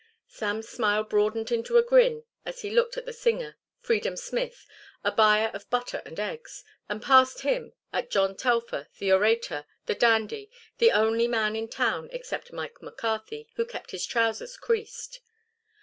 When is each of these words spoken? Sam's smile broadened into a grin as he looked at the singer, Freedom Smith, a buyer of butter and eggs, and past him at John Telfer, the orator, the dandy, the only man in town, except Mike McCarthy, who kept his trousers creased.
Sam's 0.27 0.67
smile 0.67 1.03
broadened 1.03 1.51
into 1.51 1.77
a 1.77 1.83
grin 1.83 2.23
as 2.43 2.61
he 2.63 2.71
looked 2.71 2.97
at 2.97 3.05
the 3.05 3.13
singer, 3.13 3.57
Freedom 3.81 4.17
Smith, 4.17 4.65
a 5.03 5.11
buyer 5.11 5.51
of 5.53 5.69
butter 5.69 6.01
and 6.07 6.19
eggs, 6.19 6.63
and 6.89 7.03
past 7.03 7.41
him 7.41 7.73
at 7.93 8.09
John 8.09 8.35
Telfer, 8.35 8.87
the 8.97 9.11
orator, 9.11 9.67
the 9.85 9.93
dandy, 9.93 10.49
the 10.79 10.91
only 10.91 11.27
man 11.27 11.55
in 11.55 11.67
town, 11.67 12.09
except 12.11 12.51
Mike 12.51 12.81
McCarthy, 12.81 13.47
who 13.57 13.63
kept 13.63 13.91
his 13.91 14.07
trousers 14.07 14.57
creased. 14.57 15.19